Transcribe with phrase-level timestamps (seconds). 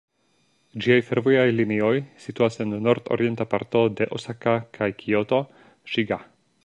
[0.85, 1.91] Ĝiaj fervojaj linioj
[2.23, 5.43] situas en nord-orienta parto de Osaka kaj Kioto,
[5.95, 6.21] Ŝiga.